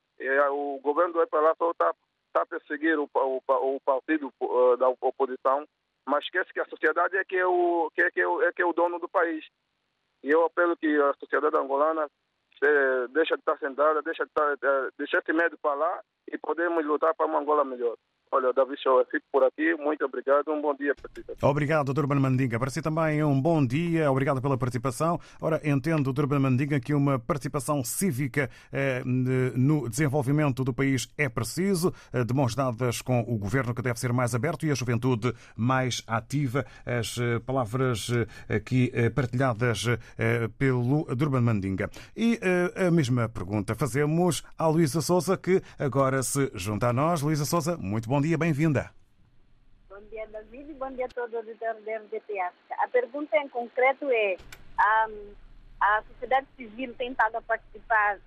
[0.51, 1.93] O governo do EPLA só está
[2.33, 5.67] tá perseguir o, o, o partido uh, da oposição,
[6.07, 8.61] mas esquece que a sociedade é que é o, que é, que é, é, que
[8.63, 9.45] é o dono do país.
[10.23, 12.09] E eu apelo que a sociedade angolana eh,
[13.11, 16.85] deixa de estar sentada, deixa de estar, eh, deixar esse medo para lá e podemos
[16.85, 17.95] lutar para uma Angola melhor.
[18.31, 19.75] Olha, Davi Show, por aqui.
[19.75, 20.51] Muito obrigado.
[20.51, 21.23] Um bom dia para ti.
[21.41, 22.59] Obrigado, Durban Mandinga.
[22.59, 24.11] Para si também um bom dia.
[24.11, 25.19] Obrigado pela participação.
[25.41, 31.93] Ora, entendo, Durban Mandinga, que uma participação cívica eh, no desenvolvimento do país é preciso,
[32.11, 35.33] eh, de mãos dadas com o governo que deve ser mais aberto e a juventude
[35.55, 36.65] mais ativa.
[36.85, 38.09] As eh, palavras
[38.49, 39.85] eh, aqui eh, partilhadas
[40.17, 41.89] eh, pelo Durban Mandinga.
[42.15, 42.39] E
[42.75, 47.21] a mesma pergunta fazemos à Luísa Souza, que agora se junta a nós.
[47.21, 48.91] Luísa Souza, muito bom dia, bem-vinda.
[49.89, 52.53] Bom dia, David, e bom dia a todos os auditores da.
[52.79, 54.37] A pergunta em concreto é:
[54.77, 55.07] a,
[55.81, 58.19] a sociedade civil tem estado a participar,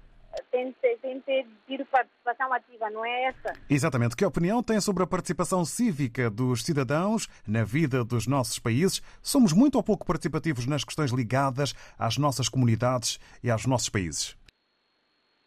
[0.50, 3.52] tem, tem, tem tido participação ativa, não é essa?
[3.68, 4.16] Exatamente.
[4.16, 9.02] Que opinião tem sobre a participação cívica dos cidadãos na vida dos nossos países?
[9.22, 14.32] Somos muito ou pouco participativos nas questões ligadas às nossas comunidades e aos nossos países?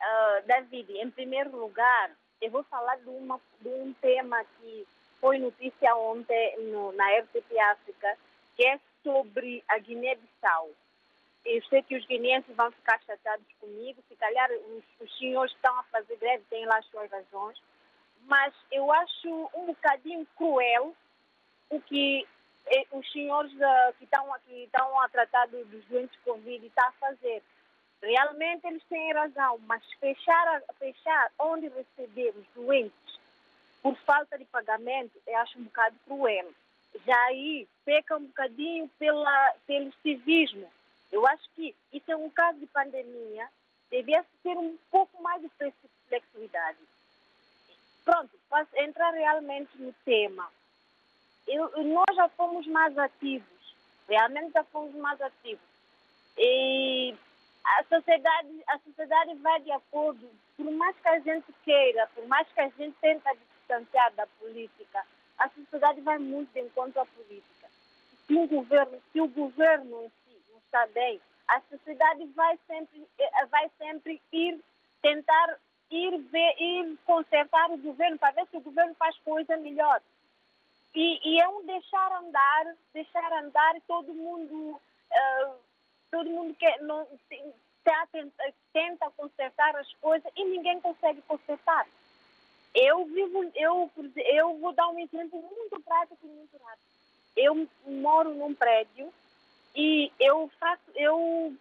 [0.01, 2.11] Uh, David, em primeiro lugar,
[2.43, 4.85] eu vou falar de, uma, de um tema que
[5.21, 8.17] foi notícia ontem no, na RTP África,
[8.55, 10.69] que é sobre a Guiné-Bissau.
[11.45, 15.77] Eu sei que os guineenses vão ficar chateados comigo, se calhar os, os senhores estão
[15.79, 17.61] a fazer greve, têm lá as suas razões,
[18.25, 20.93] mas eu acho um bocadinho cruel
[21.69, 22.27] o que
[22.67, 26.91] eh, os senhores uh, que estão que estão a tratar dos doentes Covid estão a
[26.93, 27.41] fazer.
[28.03, 33.19] Realmente eles têm razão, mas fechar, fechar onde recebemos doentes
[33.81, 36.53] por falta de pagamento, eu acho um bocado cruel.
[37.05, 40.69] Já aí peca um bocadinho pela, pelo civismo.
[41.11, 43.47] Eu acho que isso é um caso de pandemia,
[43.89, 45.49] devia ter um pouco mais de
[46.07, 46.79] flexibilidade.
[48.03, 50.49] Pronto, para entrar realmente no tema.
[51.47, 53.75] Eu, nós já fomos mais ativos,
[54.09, 55.63] realmente já fomos mais ativos.
[56.37, 57.15] E
[57.63, 62.47] a sociedade, a sociedade vai de acordo, por mais que a gente queira, por mais
[62.49, 65.03] que a gente tenta distanciar da política,
[65.37, 67.67] a sociedade vai muito de encontro à política.
[68.27, 73.07] Se o governo, se o governo em si não está bem, a sociedade vai sempre,
[73.19, 74.59] eh, vai sempre ir
[75.01, 75.57] tentar
[75.91, 80.01] ir ver, ir consertar o governo para ver se o governo faz coisa melhor.
[80.95, 85.55] E, e é um deixar andar, deixar andar e todo mundo uh,
[86.13, 87.07] todo mundo quer, não,
[87.83, 91.87] tá, tenta, tenta consertar as coisas e ninguém consegue consertar.
[92.75, 96.83] Eu vivo, eu, eu vou dar um exemplo muito prático e muito rápido.
[97.35, 99.11] Eu moro num prédio
[99.75, 101.51] e eu faço, eu,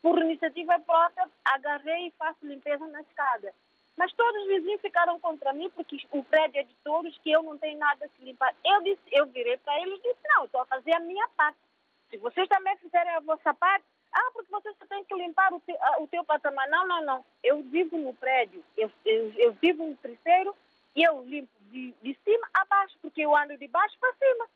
[0.00, 3.52] por iniciativa própria, agarrei e faço limpeza na escada.
[3.96, 7.42] Mas todos os vizinhos ficaram contra mim porque o prédio é de todos, que eu
[7.42, 8.54] não tenho nada a limpar.
[8.64, 11.58] Eu disse, eu virei para eles e disse, não, estou a fazer a minha parte.
[12.08, 13.84] Se vocês também fizerem a vossa parte,
[14.16, 16.66] ah, porque você só tem que limpar o teu, o teu patamar.
[16.70, 17.24] Não, não, não.
[17.44, 20.56] Eu vivo no prédio, eu, eu, eu vivo no terceiro
[20.94, 24.48] e eu limpo de, de cima a baixo, porque eu ando de baixo para cima.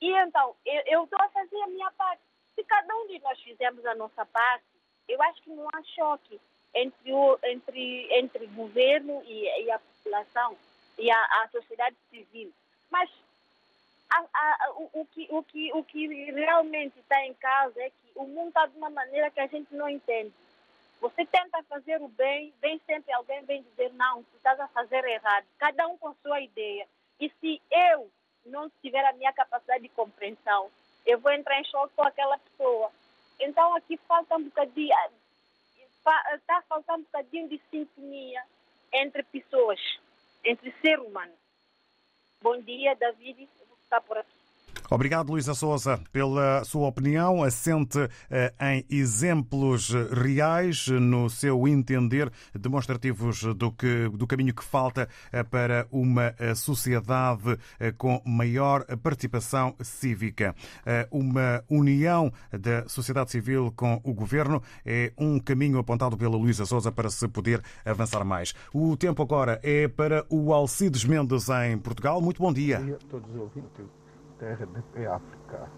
[0.00, 2.22] E então, eu estou a fazer a minha parte.
[2.54, 4.64] Se cada um de nós fizermos a nossa parte,
[5.08, 6.40] eu acho que não há choque
[6.74, 10.56] entre o entre, entre governo e, e a população
[10.96, 12.52] e a, a sociedade civil.
[12.88, 13.10] Mas
[14.10, 18.12] a, a, o, o, que, o, que, o que realmente está em causa é que
[18.14, 20.32] o mundo está de uma maneira que a gente não entende.
[21.00, 25.04] Você tenta fazer o bem, vem sempre alguém vem dizer não, tu estás a fazer
[25.04, 25.44] errado.
[25.58, 26.86] Cada um com a sua ideia.
[27.20, 28.10] E se eu
[28.46, 30.70] não tiver a minha capacidade de compreensão,
[31.04, 32.90] eu vou entrar em choque com aquela pessoa.
[33.38, 34.94] Então aqui falta um bocadinho,
[36.34, 38.42] está faltando um bocadinho de sintonia
[38.92, 39.80] entre pessoas,
[40.44, 41.34] entre ser humano.
[42.40, 43.48] Bom dia, David
[43.96, 44.45] está por.
[44.90, 47.98] Obrigado, Luísa Souza, pela sua opinião, assente
[48.30, 55.42] eh, em exemplos reais, no seu entender, demonstrativos do, que, do caminho que falta eh,
[55.42, 57.58] para uma eh, sociedade
[57.98, 60.54] com maior participação cívica.
[61.10, 66.92] Uma união da sociedade civil com o governo é um caminho apontado pela Luísa Souza
[66.92, 68.54] para se poder avançar mais.
[68.72, 72.20] O tempo agora é para o Alcides Mendes em Portugal.
[72.20, 72.78] Muito bom dia.
[72.78, 74.05] Bom dia a todos os ouvintes
[74.44, 75.70] RDP África.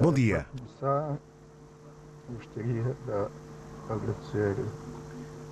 [0.00, 0.46] Bom dia.
[0.50, 1.18] Para começar,
[2.30, 4.56] gostaria de agradecer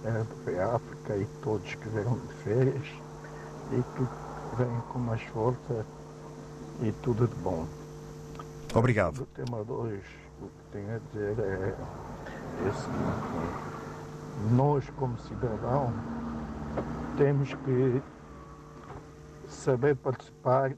[0.04, 2.86] a RDP África e todos que vieram de férias
[3.72, 5.86] e que vêm com mais força
[6.82, 7.66] e tudo de bom.
[8.74, 9.22] Obrigado.
[9.22, 10.02] O tema 2,
[10.42, 11.74] o que tenho a dizer é,
[12.64, 13.74] é o seguinte,
[14.52, 15.92] nós como cidadão
[17.16, 18.02] temos que
[19.48, 20.74] saber participar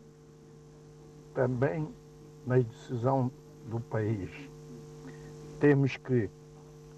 [1.37, 1.87] também
[2.47, 3.30] na decisão
[3.68, 4.30] do país.
[5.61, 6.30] Temos que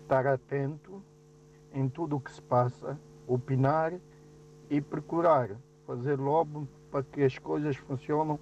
[0.03, 1.03] estar atento
[1.75, 3.93] em tudo o que se passa, opinar
[4.71, 5.51] e procurar
[5.85, 8.39] fazer lobby para que as coisas funcionem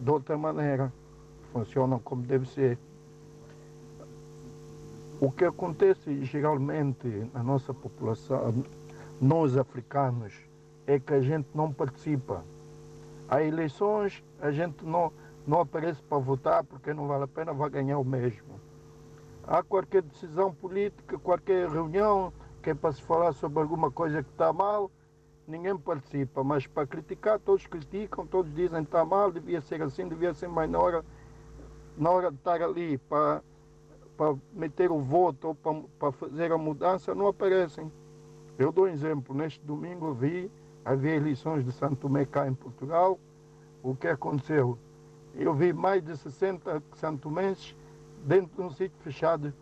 [0.00, 0.90] de outra maneira,
[1.52, 2.78] funcionam como deve ser.
[5.20, 8.64] O que acontece geralmente na nossa população,
[9.20, 10.32] nós africanos,
[10.86, 12.42] é que a gente não participa.
[13.28, 15.12] Há eleições, a gente não,
[15.46, 18.60] não aparece para votar porque não vale a pena, vai ganhar o mesmo.
[19.44, 24.30] Há qualquer decisão política, qualquer reunião que é para se falar sobre alguma coisa que
[24.30, 24.90] está mal,
[25.46, 26.44] ninguém participa.
[26.44, 30.48] Mas para criticar, todos criticam, todos dizem que está mal, devia ser assim, devia ser
[30.48, 31.04] mais na hora,
[31.96, 33.42] na hora de estar ali para,
[34.16, 37.90] para meter o voto ou para, para fazer a mudança, não aparecem.
[38.58, 40.50] Eu dou um exemplo, neste domingo vi,
[40.84, 43.18] havia eleições de Santo Tomé cá em Portugal,
[43.82, 44.78] o que aconteceu?
[45.34, 47.74] Eu vi mais de 60 santomenses
[48.24, 49.52] dentro de um sítio fechado,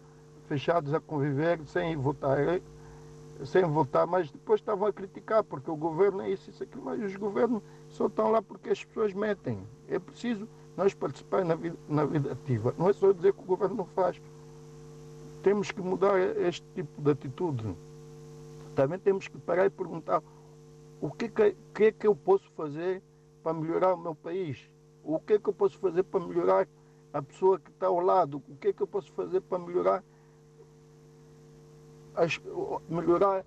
[0.49, 2.61] fechados a conviver, sem votar,
[3.45, 7.01] sem votar, mas depois estavam a criticar, porque o governo é isso, isso, aquilo, mas
[7.03, 9.62] os governos só estão lá porque as pessoas metem.
[9.89, 12.75] É preciso nós participar na vida, na vida ativa.
[12.79, 14.21] Não é só dizer que o governo não faz.
[15.43, 17.75] Temos que mudar este tipo de atitude.
[18.75, 20.23] Também temos que parar e perguntar
[21.01, 23.03] o que, que, que é que eu posso fazer
[23.43, 24.71] para melhorar o meu país?
[25.03, 26.69] O que que eu posso fazer para melhorar
[27.13, 28.43] a pessoa que está ao lado?
[28.49, 30.05] O que que eu posso fazer para melhorar
[32.15, 32.39] as,
[32.89, 33.45] melhorar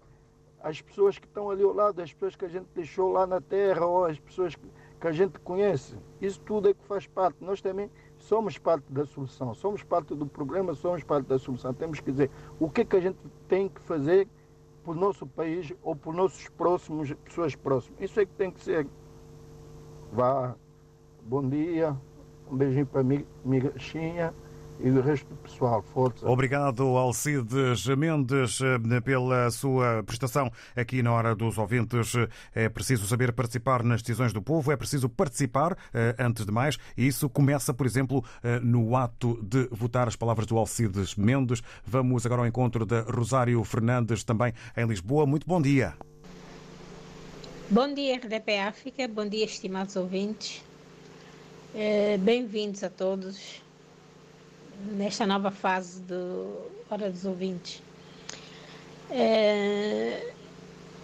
[0.62, 3.39] as pessoas que estão ali ao lado, as pessoas que a gente deixou lá na
[3.39, 4.68] terra ou as pessoas que,
[4.99, 5.95] que a gente conhece?
[6.20, 7.38] Isso tudo é que faz parte.
[7.43, 11.72] Nós também somos parte da solução, somos parte do problema, somos parte da solução.
[11.74, 14.28] Temos que dizer o que que a gente tem que fazer
[14.91, 18.01] o nosso país ou os nossos próximos, pessoas próximas.
[18.01, 18.88] Isso é que tem que ser.
[20.11, 20.55] Vá,
[21.23, 21.97] bom dia,
[22.51, 23.03] um beijinho para a
[23.45, 24.34] Mirachinha
[24.80, 25.82] e do resto do pessoal.
[25.93, 26.28] Força.
[26.28, 28.59] Obrigado, Alcides Mendes,
[29.03, 32.13] pela sua prestação aqui na Hora dos Ouvintes.
[32.53, 35.78] É preciso saber participar nas decisões do povo, é preciso participar
[36.19, 38.24] antes de mais, e isso começa, por exemplo,
[38.61, 40.07] no ato de votar.
[40.07, 41.63] As palavras do Alcides Mendes.
[41.86, 45.26] Vamos agora ao encontro da Rosário Fernandes, também em Lisboa.
[45.26, 45.93] Muito bom dia.
[47.69, 49.07] Bom dia, RDP África.
[49.07, 50.61] Bom dia, estimados ouvintes.
[52.19, 53.62] Bem-vindos a todos
[54.91, 57.81] nesta nova fase do Hora dos Ouvintes.
[59.09, 60.34] É,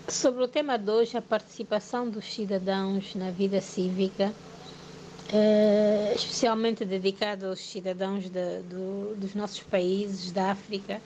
[0.08, 4.34] sobre o tema de hoje, a participação dos cidadãos na vida cívica,
[5.32, 11.02] é, especialmente dedicado aos cidadãos de, do, dos nossos países, da África,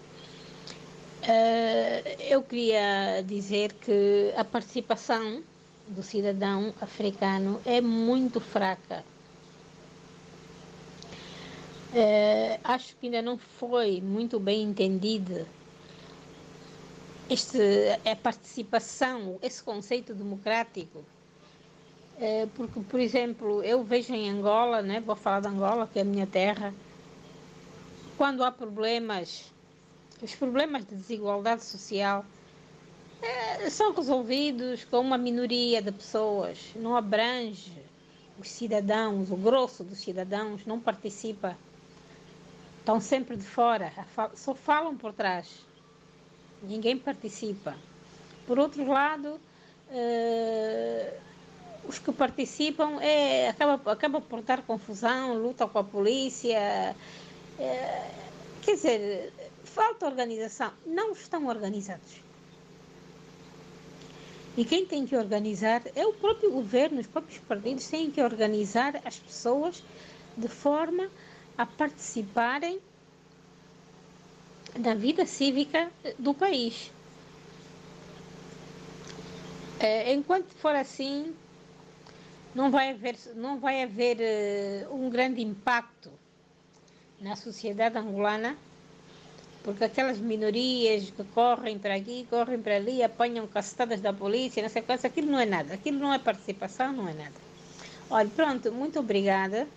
[1.21, 5.41] é, eu queria dizer que a participação
[5.87, 9.03] do cidadão africano é muito fraca
[11.93, 15.45] é, acho que ainda não foi muito bem entendida
[17.29, 17.59] este,
[18.03, 21.03] a participação, esse conceito democrático.
[22.19, 26.01] É, porque, por exemplo, eu vejo em Angola, né, vou falar de Angola, que é
[26.01, 26.73] a minha terra,
[28.17, 29.51] quando há problemas,
[30.21, 32.23] os problemas de desigualdade social
[33.21, 37.73] é, são resolvidos com uma minoria de pessoas, não abrange
[38.39, 41.57] os cidadãos, o grosso dos cidadãos não participa
[42.83, 43.93] estão sempre de fora,
[44.35, 45.47] só falam por trás,
[46.61, 47.77] ninguém participa.
[48.45, 49.39] Por outro lado,
[49.89, 51.17] uh,
[51.87, 56.93] os que participam é, acaba, acaba por dar confusão, luta com a polícia.
[57.57, 58.11] Uh,
[58.61, 60.73] quer dizer, falta organização.
[60.85, 62.21] Não estão organizados.
[64.57, 69.01] E quem tem que organizar é o próprio governo, os próprios partidos têm que organizar
[69.05, 69.81] as pessoas
[70.37, 71.09] de forma
[71.57, 72.79] a participarem
[74.77, 76.91] da vida cívica do país.
[79.79, 81.35] É, enquanto for assim,
[82.55, 84.17] não vai haver, não vai haver
[84.87, 86.09] uh, um grande impacto
[87.19, 88.57] na sociedade angolana,
[89.63, 94.69] porque aquelas minorias que correm para aqui, correm para ali, apanham cacetadas da polícia, o
[94.69, 97.35] que, aquilo não é nada, aquilo não é participação, não é nada.
[98.09, 99.67] Olha, pronto, muito obrigada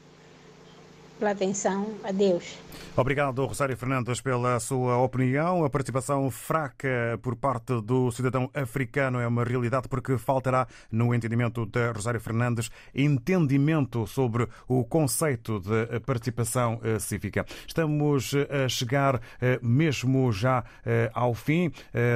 [1.19, 1.87] pela atenção.
[2.05, 2.59] Adeus.
[2.99, 5.65] Obrigado, Rosário Fernandes, pela sua opinião.
[5.65, 11.67] A participação fraca por parte do cidadão africano é uma realidade porque faltará, no entendimento
[11.67, 17.45] da Rosário Fernandes, entendimento sobre o conceito de participação eh, cívica.
[17.67, 20.65] Estamos eh, a chegar eh, mesmo já
[21.13, 21.71] ao fim.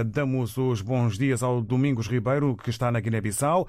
[0.07, 3.69] Damos os bons dias ao Domingos Ribeiro, que está na Guiné-Bissau.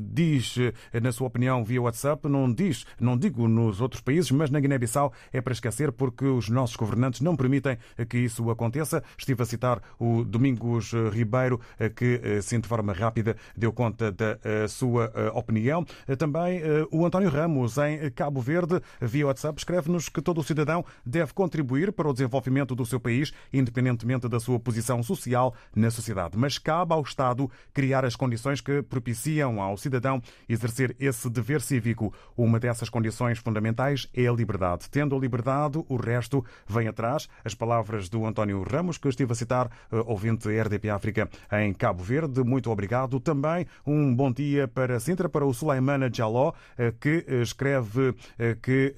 [0.00, 0.56] Diz,
[1.02, 5.12] na sua opinião, via WhatsApp, não diz, não digo nos outros países, mas na Guiné-Bissau
[5.32, 7.78] é para esquecer porque os nossos governantes não permitem
[8.08, 9.02] que isso aconteça.
[9.16, 11.60] Estive a citar o Domingos Ribeiro,
[11.96, 15.84] que, sim, de forma rápida, deu conta da sua opinião.
[16.18, 16.60] Também
[16.90, 21.92] o António Ramos, em Cabo Verde, via WhatsApp, escreve-nos que todo o cidadão deve contribuir
[21.92, 26.36] para o desenvolvimento do seu país, independentemente da sua posição social na sociedade.
[26.36, 32.12] Mas cabe ao Estado criar as condições que propiciam ao cidadão exercer esse dever cívico.
[32.36, 34.88] Uma dessas condições fundamentais é a liberdade.
[34.90, 37.28] Tendo a liberdade, o resto vem atrás.
[37.44, 41.72] As palavras do António Ramos, que eu estive a citar, eh, ouvinte RDP África em
[41.72, 42.42] Cabo Verde.
[42.42, 43.18] Muito obrigado.
[43.20, 48.94] Também um bom dia para Sintra, para o Sulaimana Jaló, eh, que escreve eh, que,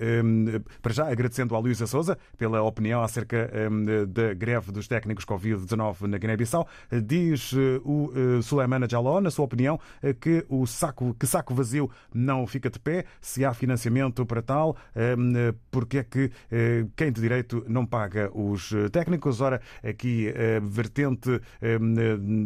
[0.83, 3.51] para já, agradecendo à Luísa Souza pela opinião acerca
[4.09, 6.66] da greve dos técnicos Covid-19 na Guiné-Bissau,
[7.05, 7.53] diz
[7.85, 8.11] o
[8.43, 9.79] Sulaimana Jaló, na sua opinião,
[10.20, 13.05] que o saco, que saco vazio não fica de pé.
[13.20, 14.77] Se há financiamento para tal,
[15.71, 16.31] porque é que
[16.97, 19.41] quem de direito não paga os técnicos?
[19.41, 21.41] Ora, aqui vertente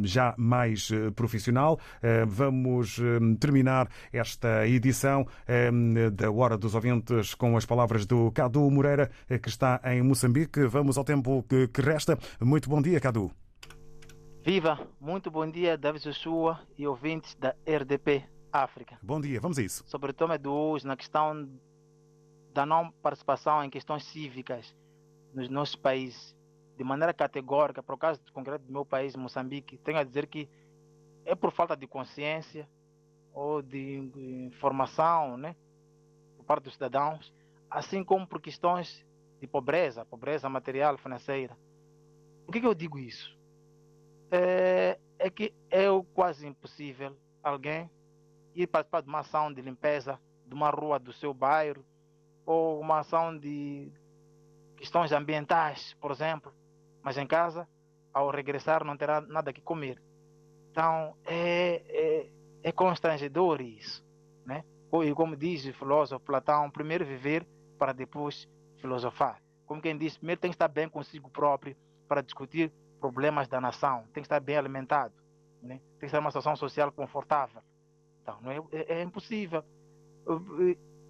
[0.05, 1.79] já mais profissional.
[2.27, 3.01] Vamos
[3.39, 5.27] terminar esta edição
[6.13, 9.11] da Hora dos Ouvintes com as palavras do Cadu Moreira,
[9.43, 10.67] que está em Moçambique.
[10.67, 12.19] Vamos ao tempo que resta.
[12.41, 13.31] Muito bom dia, Cadu.
[14.43, 14.79] Viva!
[14.99, 18.97] Muito bom dia, David Joshua e ouvintes da RDP África.
[19.03, 19.85] Bom dia, vamos a isso.
[19.87, 21.47] Sobre o tema de hoje, na questão
[22.53, 24.75] da não participação em questões cívicas
[25.33, 26.37] nos nossos países,
[26.77, 30.49] de maneira categórica, por caso concreto do meu país, Moçambique, tenho a dizer que
[31.25, 32.69] é por falta de consciência
[33.33, 34.11] ou de
[34.47, 35.55] informação né,
[36.37, 37.33] por parte dos cidadãos,
[37.71, 39.07] assim como por questões
[39.41, 41.57] de pobreza, pobreza material, financeira.
[42.45, 43.39] Por que, que eu digo isso?
[44.31, 45.85] É, é que é
[46.15, 47.91] quase impossível alguém
[48.55, 51.85] ir participar de uma ação de limpeza de uma rua do seu bairro
[52.45, 53.93] ou uma ação de
[54.77, 56.53] questões ambientais, por exemplo,
[57.03, 57.69] mas em casa,
[58.13, 60.03] ao regressar, não terá nada que comer.
[60.71, 62.31] Então, é, é,
[62.63, 64.05] é constrangedor isso.
[64.45, 64.65] Né?
[65.05, 67.47] E como diz o filósofo Platão, primeiro viver
[67.79, 68.49] para depois
[68.81, 69.41] filosofar.
[69.67, 71.77] Como quem diz, primeiro tem que estar bem consigo próprio
[72.09, 75.15] para discutir problemas da nação, tem que estar bem alimentado,
[75.63, 75.79] né?
[75.79, 77.63] tem que estar numa situação social confortável.
[78.23, 79.65] Então, não é, é, é impossível.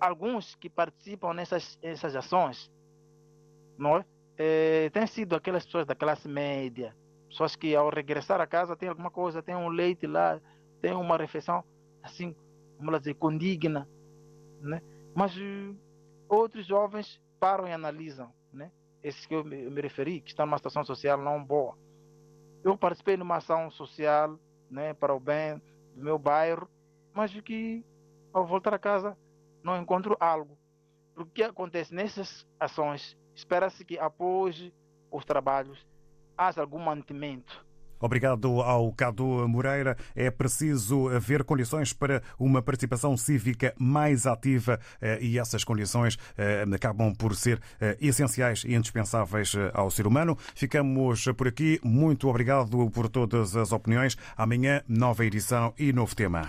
[0.01, 2.73] Alguns que participam nessas, nessas ações
[3.77, 4.05] não é?
[4.37, 4.91] é?
[4.91, 6.97] têm sido aquelas pessoas da classe média,
[7.29, 10.41] pessoas que ao regressar a casa tem alguma coisa, tem um leite lá,
[10.81, 11.65] tem uma refeição
[12.03, 12.35] assim,
[12.79, 13.89] vamos dizer, condigna,
[14.61, 14.83] né?
[15.15, 15.77] Mas uh,
[16.29, 18.71] outros jovens param e analisam, né?
[19.03, 21.77] Esses que eu me, eu me referi, que estão numa situação social não boa.
[22.63, 24.39] Eu participei numa ação social,
[24.71, 25.61] né, para o bem
[25.95, 26.69] do meu bairro,
[27.15, 27.85] mas que
[28.33, 29.17] ao voltar a casa
[29.63, 30.59] não encontro algo.
[31.17, 33.17] O que acontece nessas ações?
[33.35, 34.73] Espera-se que após
[35.11, 35.87] os trabalhos
[36.37, 37.65] haja algum mantimento
[38.01, 39.97] Obrigado ao Cadu Moreira.
[40.17, 46.65] É preciso haver condições para uma participação cívica mais ativa eh, e essas condições eh,
[46.75, 50.37] acabam por ser eh, essenciais e indispensáveis ao ser humano.
[50.55, 51.79] Ficamos por aqui.
[51.85, 54.17] Muito obrigado por todas as opiniões.
[54.37, 56.49] Amanhã, nova edição e novo tema.